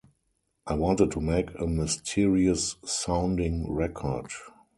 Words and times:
I 0.65 0.73
wanted 0.73 1.11
to 1.11 1.21
make 1.21 1.51
a 1.59 1.67
mysterious 1.67 2.75
sounding 2.83 3.71
record. 3.71 4.31